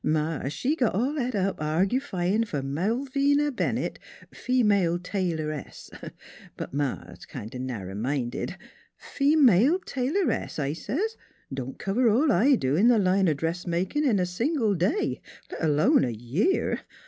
"Ma, 0.03 0.47
she 0.47 0.75
got 0.75 0.95
all 0.95 1.13
het 1.13 1.35
up 1.35 1.57
argufyin' 1.59 2.43
for 2.47 2.63
* 2.63 2.63
Malvina 2.63 3.51
Bennett, 3.51 3.99
Female 4.33 4.97
Tail 4.97 5.39
oress.' 5.39 5.91
But 6.57 6.73
Ma's 6.73 7.27
kind 7.27 7.53
o' 7.55 7.59
narrer 7.59 7.93
minded.' 7.93 8.55
Female 9.15 9.77
Tailoress,' 9.85 10.57
I 10.57 10.73
says, 10.73 11.17
* 11.33 11.53
don't 11.53 11.77
cover 11.77 12.09
all 12.09 12.31
I 12.31 12.55
do 12.55 12.75
in 12.75 12.87
th' 12.87 12.99
line 12.99 13.29
o' 13.29 13.35
dressmakin' 13.35 14.03
in 14.03 14.17
a 14.17 14.25
single 14.25 14.73
day, 14.73 15.21
let 15.51 15.63
alone 15.63 16.03
a 16.03 16.09
year. 16.09 16.79